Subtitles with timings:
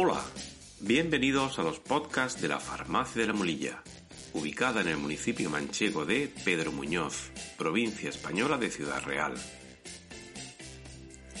[0.00, 0.22] Hola,
[0.78, 3.82] bienvenidos a los podcasts de la Farmacia de la Molilla,
[4.32, 9.34] ubicada en el municipio manchego de Pedro Muñoz, provincia española de Ciudad Real.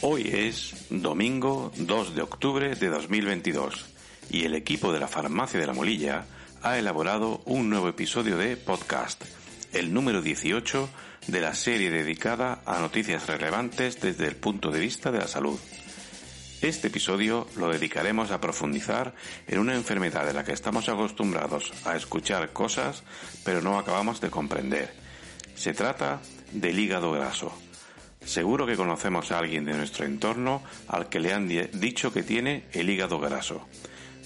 [0.02, 3.86] Hoy es domingo 2 de octubre de 2022
[4.28, 6.26] y el equipo de la Farmacia de la Molilla
[6.60, 9.24] ha elaborado un nuevo episodio de podcast,
[9.72, 10.88] el número 18
[11.28, 15.60] de la serie dedicada a noticias relevantes desde el punto de vista de la salud.
[16.60, 19.14] Este episodio lo dedicaremos a profundizar
[19.46, 23.04] en una enfermedad de la que estamos acostumbrados a escuchar cosas
[23.44, 24.92] pero no acabamos de comprender.
[25.54, 27.52] Se trata del hígado graso.
[28.24, 32.64] Seguro que conocemos a alguien de nuestro entorno al que le han dicho que tiene
[32.72, 33.64] el hígado graso.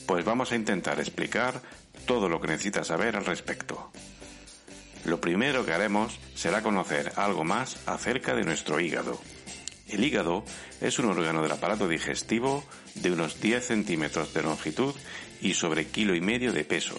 [0.06, 1.60] Pues vamos a intentar explicar
[2.06, 3.92] todo lo que necesita saber al respecto.
[5.04, 9.20] Lo primero que haremos será conocer algo más acerca de nuestro hígado.
[9.92, 10.44] El hígado
[10.80, 14.94] es un órgano del aparato digestivo de unos 10 centímetros de longitud
[15.42, 16.96] y sobre kilo y medio de peso,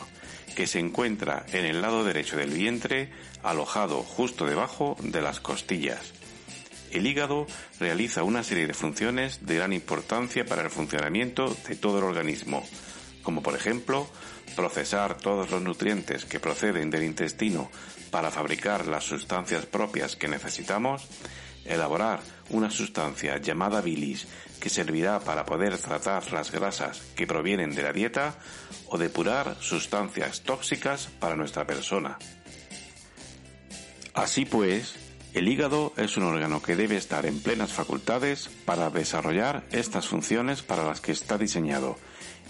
[0.55, 3.09] que se encuentra en el lado derecho del vientre,
[3.41, 6.13] alojado justo debajo de las costillas.
[6.91, 7.47] El hígado
[7.79, 12.63] realiza una serie de funciones de gran importancia para el funcionamiento de todo el organismo,
[13.23, 14.07] como por ejemplo
[14.55, 17.71] procesar todos los nutrientes que proceden del intestino
[18.11, 21.07] para fabricar las sustancias propias que necesitamos,
[21.65, 24.27] elaborar una sustancia llamada bilis
[24.59, 28.35] que servirá para poder tratar las grasas que provienen de la dieta
[28.87, 32.17] o depurar sustancias tóxicas para nuestra persona.
[34.13, 34.95] Así pues,
[35.33, 40.61] el hígado es un órgano que debe estar en plenas facultades para desarrollar estas funciones
[40.61, 41.97] para las que está diseñado,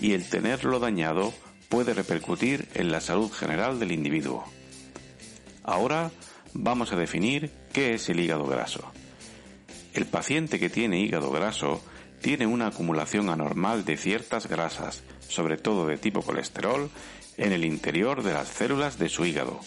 [0.01, 1.33] y el tenerlo dañado
[1.69, 4.43] puede repercutir en la salud general del individuo.
[5.63, 6.11] Ahora
[6.53, 8.91] vamos a definir qué es el hígado graso.
[9.93, 11.81] El paciente que tiene hígado graso
[12.21, 16.89] tiene una acumulación anormal de ciertas grasas, sobre todo de tipo colesterol,
[17.37, 19.59] en el interior de las células de su hígado.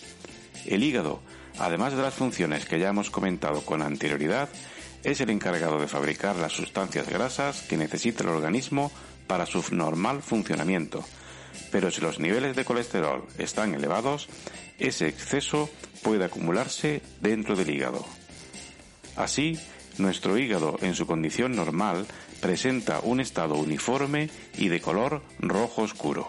[0.65, 1.21] El hígado
[1.59, 4.49] además de las funciones que ya hemos comentado con anterioridad,
[5.05, 8.91] es el encargado de fabricar las sustancias grasas que necesita el organismo
[9.27, 11.05] para su normal funcionamiento.
[11.71, 14.29] Pero si los niveles de colesterol están elevados,
[14.79, 15.71] ese exceso
[16.03, 18.05] puede acumularse dentro del hígado.
[19.17, 19.59] Así,
[19.99, 22.07] nuestro hígado en su condición normal
[22.41, 26.29] presenta un estado uniforme y de color rojo oscuro.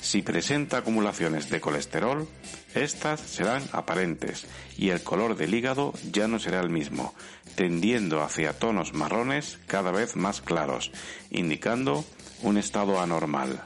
[0.00, 2.28] Si presenta acumulaciones de colesterol,
[2.74, 4.46] estas serán aparentes
[4.78, 7.14] y el color del hígado ya no será el mismo,
[7.56, 10.92] tendiendo hacia tonos marrones cada vez más claros,
[11.30, 12.04] indicando
[12.42, 13.64] un estado anormal.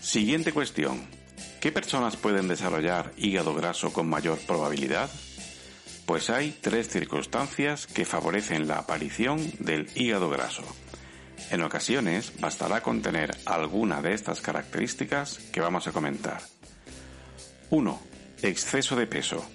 [0.00, 1.06] Siguiente cuestión.
[1.60, 5.10] ¿Qué personas pueden desarrollar hígado graso con mayor probabilidad?
[6.10, 10.64] Pues hay tres circunstancias que favorecen la aparición del hígado graso.
[11.52, 16.42] En ocasiones bastará con tener alguna de estas características que vamos a comentar.
[17.70, 18.00] 1.
[18.42, 19.48] Exceso de peso.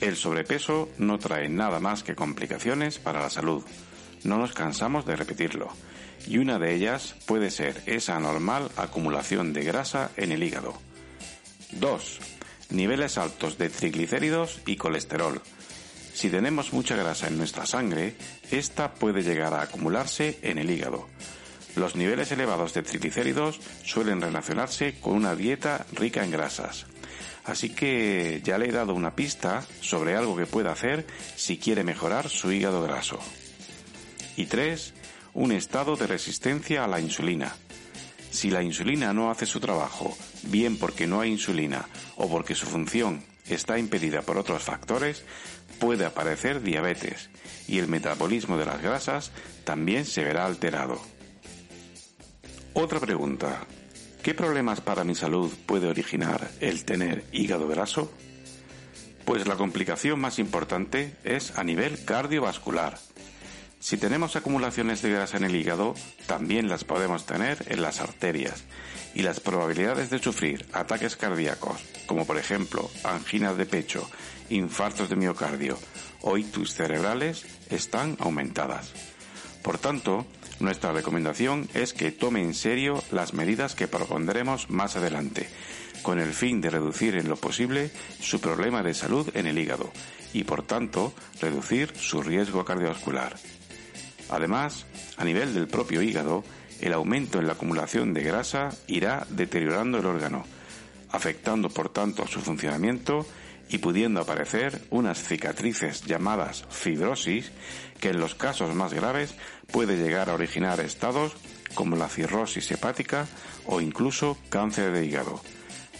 [0.00, 3.62] El sobrepeso no trae nada más que complicaciones para la salud.
[4.24, 5.68] No nos cansamos de repetirlo.
[6.26, 10.72] Y una de ellas puede ser esa anormal acumulación de grasa en el hígado.
[11.72, 12.18] 2.
[12.70, 15.42] Niveles altos de triglicéridos y colesterol.
[16.12, 18.14] Si tenemos mucha grasa en nuestra sangre,
[18.50, 21.08] esta puede llegar a acumularse en el hígado.
[21.74, 26.86] Los niveles elevados de triglicéridos suelen relacionarse con una dieta rica en grasas.
[27.44, 31.82] Así que ya le he dado una pista sobre algo que puede hacer si quiere
[31.82, 33.18] mejorar su hígado graso.
[34.36, 34.94] Y tres,
[35.32, 37.56] un estado de resistencia a la insulina.
[38.30, 42.66] Si la insulina no hace su trabajo, bien porque no hay insulina o porque su
[42.66, 45.24] función está impedida por otros factores,
[45.78, 47.30] puede aparecer diabetes
[47.66, 49.32] y el metabolismo de las grasas
[49.64, 51.00] también se verá alterado.
[52.74, 53.66] Otra pregunta.
[54.22, 58.12] ¿Qué problemas para mi salud puede originar el tener hígado graso?
[59.24, 62.98] Pues la complicación más importante es a nivel cardiovascular.
[63.82, 65.96] Si tenemos acumulaciones de grasa en el hígado,
[66.28, 68.62] también las podemos tener en las arterias
[69.12, 74.08] y las probabilidades de sufrir ataques cardíacos, como por ejemplo anginas de pecho,
[74.50, 75.76] infartos de miocardio
[76.20, 78.92] o ictus cerebrales, están aumentadas.
[79.64, 80.26] Por tanto,
[80.60, 85.48] nuestra recomendación es que tome en serio las medidas que propondremos más adelante,
[86.02, 87.90] con el fin de reducir en lo posible
[88.20, 89.90] su problema de salud en el hígado
[90.32, 93.34] y por tanto reducir su riesgo cardiovascular.
[94.32, 94.86] Además,
[95.18, 96.42] a nivel del propio hígado,
[96.80, 100.46] el aumento en la acumulación de grasa irá deteriorando el órgano,
[101.10, 103.26] afectando por tanto su funcionamiento
[103.68, 107.52] y pudiendo aparecer unas cicatrices llamadas fibrosis
[108.00, 109.34] que en los casos más graves
[109.70, 111.32] puede llegar a originar estados
[111.74, 113.26] como la cirrosis hepática
[113.66, 115.42] o incluso cáncer de hígado.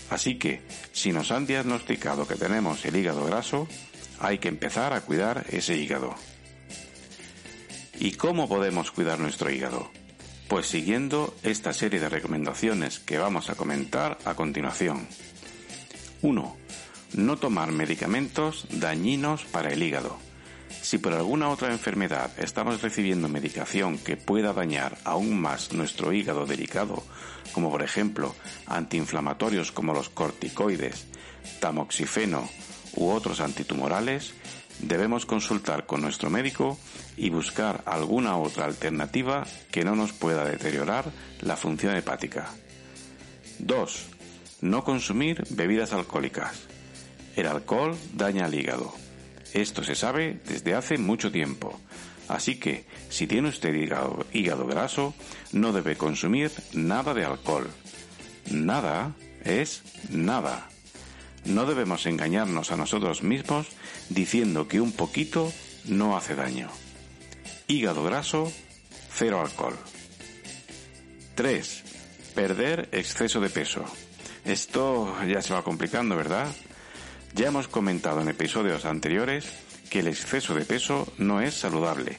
[0.09, 0.63] Así que,
[0.93, 3.69] si nos han diagnosticado que tenemos el hígado graso,
[4.21, 6.15] hay que empezar a cuidar ese hígado.
[7.99, 9.91] ¿Y cómo podemos cuidar nuestro hígado?
[10.49, 15.07] Pues siguiendo esta serie de recomendaciones que vamos a comentar a continuación.
[16.23, 16.57] 1.
[17.15, 20.19] No tomar medicamentos dañinos para el hígado.
[20.81, 26.47] Si por alguna otra enfermedad estamos recibiendo medicación que pueda dañar aún más nuestro hígado
[26.47, 27.03] delicado,
[27.53, 28.35] como por ejemplo
[28.67, 31.07] antiinflamatorios como los corticoides,
[31.61, 32.49] tamoxifeno
[32.95, 34.35] u otros antitumorales,
[34.81, 36.79] debemos consultar con nuestro médico
[37.17, 41.11] y buscar alguna otra alternativa que no nos pueda deteriorar
[41.41, 42.49] la función hepática.
[43.59, 44.07] 2.
[44.63, 46.67] No consumir bebidas alcohólicas.
[47.37, 48.93] El alcohol daña al hígado.
[49.55, 51.79] Esto se sabe desde hace mucho tiempo.
[52.29, 55.15] Así que, si tiene usted hígado, hígado graso,
[55.53, 57.69] no debe consumir nada de alcohol.
[58.51, 60.72] Nada es nada.
[61.45, 63.67] No debemos engañarnos a nosotros mismos
[64.09, 65.53] diciendo que un poquito
[65.85, 66.69] no hace daño.
[67.67, 68.53] Hígado graso,
[69.11, 69.77] cero alcohol.
[71.35, 71.83] 3.
[72.35, 73.85] Perder exceso de peso.
[74.45, 76.49] Esto ya se va complicando, ¿verdad?
[77.35, 79.47] Ya hemos comentado en episodios anteriores
[79.91, 82.17] que el exceso de peso no es saludable,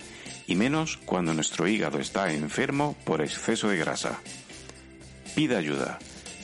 [0.47, 4.19] y menos cuando nuestro hígado está enfermo por exceso de grasa.
[5.35, 5.99] Pida ayuda.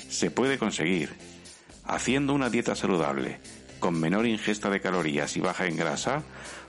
[0.09, 1.15] Se puede conseguir
[1.89, 3.39] haciendo una dieta saludable,
[3.79, 6.23] con menor ingesta de calorías y baja en grasa,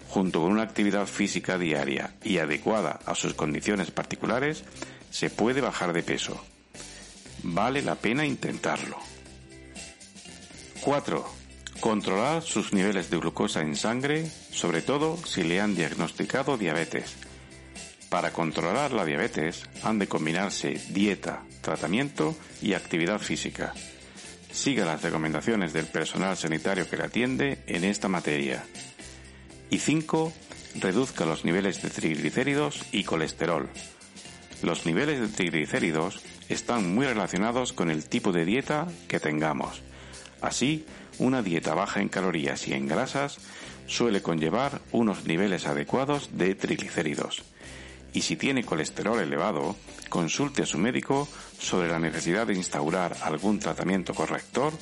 [0.09, 4.65] junto con una actividad física diaria y adecuada a sus condiciones particulares,
[5.11, 6.43] se puede bajar de peso.
[7.43, 8.97] Vale la pena intentarlo.
[10.81, 11.25] 4.
[11.81, 17.17] Controlar sus niveles de glucosa en sangre, sobre todo si le han diagnosticado diabetes.
[18.09, 23.73] Para controlar la diabetes han de combinarse dieta, tratamiento y actividad física.
[24.61, 28.63] Siga las recomendaciones del personal sanitario que le atiende en esta materia.
[29.71, 30.35] Y 5.
[30.75, 33.71] Reduzca los niveles de triglicéridos y colesterol.
[34.63, 36.21] Los niveles de triglicéridos
[36.51, 39.81] están muy relacionados con el tipo de dieta que tengamos.
[40.43, 40.85] Así,
[41.19, 43.39] una dieta baja en calorías y en grasas
[43.87, 47.45] suele conllevar unos niveles adecuados de triglicéridos.
[48.13, 49.77] Y si tiene colesterol elevado,
[50.09, 51.29] consulte a su médico
[51.59, 54.73] sobre la necesidad de instaurar algún tratamiento corrector,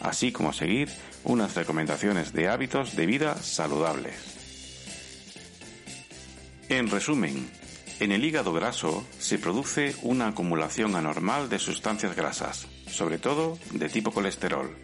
[0.00, 0.90] así como seguir
[1.24, 4.14] unas recomendaciones de hábitos de vida saludables.
[6.68, 7.48] En resumen,
[8.00, 13.88] en el hígado graso se produce una acumulación anormal de sustancias grasas, sobre todo de
[13.88, 14.76] tipo colesterol.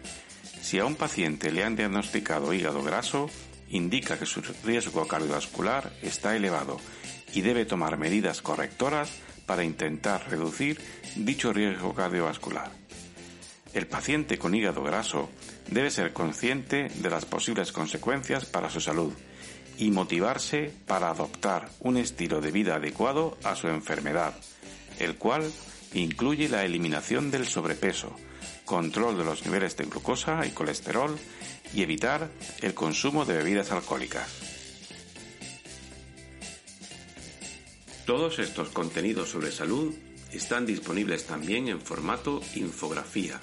[0.61, 3.29] Si a un paciente le han diagnosticado hígado graso,
[3.69, 6.79] indica que su riesgo cardiovascular está elevado
[7.33, 9.09] y debe tomar medidas correctoras
[9.45, 10.79] para intentar reducir
[11.15, 12.71] dicho riesgo cardiovascular.
[13.73, 15.29] El paciente con hígado graso
[15.69, 19.13] debe ser consciente de las posibles consecuencias para su salud
[19.77, 24.33] y motivarse para adoptar un estilo de vida adecuado a su enfermedad,
[24.99, 25.49] el cual
[25.93, 28.15] incluye la eliminación del sobrepeso,
[28.65, 31.17] control de los niveles de glucosa y colesterol
[31.73, 32.29] y evitar
[32.61, 34.50] el consumo de bebidas alcohólicas.
[38.05, 39.93] Todos estos contenidos sobre salud
[40.31, 43.39] están disponibles también en formato infografía,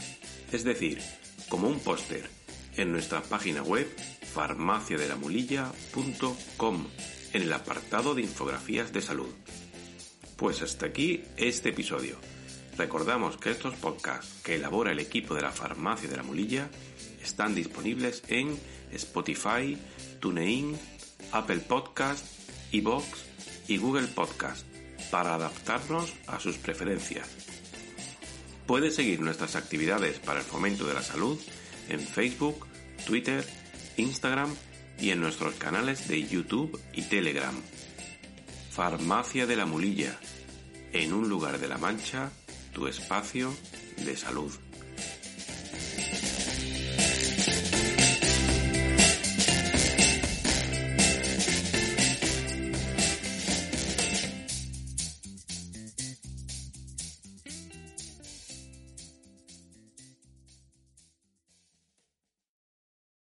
[0.50, 1.00] es decir,
[1.48, 2.28] como un póster,
[2.76, 3.86] en nuestra página web
[4.32, 6.86] farmaciadelamulilla.com
[7.32, 9.32] en el apartado de infografías de salud.
[10.36, 12.16] Pues hasta aquí este episodio.
[12.76, 16.70] Recordamos que estos podcasts que elabora el equipo de la Farmacia de la Mulilla
[17.22, 18.58] están disponibles en
[18.92, 19.76] Spotify,
[20.20, 20.78] TuneIn,
[21.32, 22.24] Apple Podcast,
[22.70, 23.27] iBox
[23.68, 24.66] y Google Podcast
[25.10, 27.28] para adaptarnos a sus preferencias.
[28.66, 31.38] Puede seguir nuestras actividades para el fomento de la salud
[31.88, 32.66] en Facebook,
[33.06, 33.46] Twitter,
[33.96, 34.54] Instagram
[35.00, 37.54] y en nuestros canales de YouTube y Telegram.
[38.70, 40.18] Farmacia de la Mulilla.
[40.92, 42.30] En un lugar de la Mancha,
[42.72, 43.54] tu espacio
[44.04, 44.52] de salud.